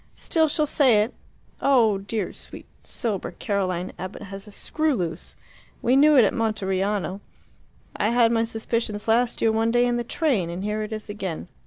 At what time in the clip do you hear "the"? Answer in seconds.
9.97-10.03